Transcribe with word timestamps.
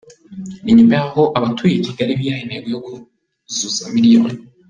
Ni 0.63 0.71
nyuma 0.77 0.93
y’aho 0.99 1.23
abatuye 1.37 1.73
i 1.75 1.83
Kigali 1.85 2.17
bihaye 2.19 2.43
intego 2.43 2.67
yo 2.73 2.79
kuzuza 2.85 3.83
miliyoni. 3.95 4.33